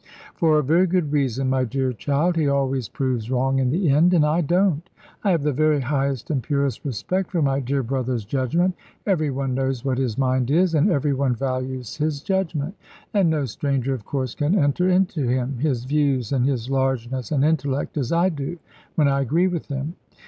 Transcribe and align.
"For 0.33 0.57
a 0.57 0.63
very 0.63 0.87
good 0.87 1.11
reason, 1.11 1.47
my 1.51 1.63
dear 1.63 1.93
child 1.93 2.35
he 2.35 2.47
always 2.47 2.89
proves 2.89 3.29
wrong 3.29 3.59
in 3.59 3.69
the 3.69 3.87
end; 3.91 4.15
and 4.15 4.25
I 4.25 4.41
don't. 4.41 4.89
I 5.23 5.29
have 5.29 5.43
the 5.43 5.53
very 5.53 5.79
highest 5.81 6.31
and 6.31 6.41
purest 6.41 6.83
respect 6.83 7.29
for 7.29 7.43
my 7.43 7.59
dear 7.59 7.83
brother's 7.83 8.25
judgment. 8.25 8.73
Every 9.05 9.29
one 9.29 9.53
knows 9.53 9.85
what 9.85 9.99
his 9.99 10.17
mind 10.17 10.49
is, 10.49 10.73
and 10.73 10.89
every 10.89 11.13
one 11.13 11.35
values 11.35 11.97
his 11.97 12.21
judgment. 12.21 12.73
And 13.13 13.29
no 13.29 13.45
stranger, 13.45 13.93
of 13.93 14.03
course, 14.03 14.33
can 14.33 14.57
enter 14.57 14.89
into 14.89 15.27
him, 15.27 15.59
his 15.59 15.85
views, 15.85 16.31
and 16.31 16.47
his 16.47 16.67
largeness, 16.67 17.31
and 17.31 17.45
intellect; 17.45 17.95
as 17.95 18.11
I 18.11 18.29
do, 18.29 18.57
when 18.95 19.07
I 19.07 19.21
agree 19.21 19.47
with 19.47 19.67
him. 19.67 19.93